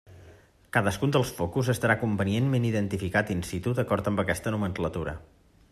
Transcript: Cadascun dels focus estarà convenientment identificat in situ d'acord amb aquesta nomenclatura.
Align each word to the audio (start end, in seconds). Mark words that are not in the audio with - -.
Cadascun 0.77 1.13
dels 1.15 1.33
focus 1.41 1.69
estarà 1.73 1.97
convenientment 2.05 2.67
identificat 2.71 3.31
in 3.37 3.45
situ 3.53 3.75
d'acord 3.81 4.13
amb 4.13 4.25
aquesta 4.25 4.57
nomenclatura. 4.57 5.15